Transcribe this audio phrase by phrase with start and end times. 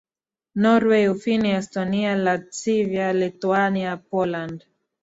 [0.55, 4.65] Norway Ufini Estonia Latvia Lithuania Poland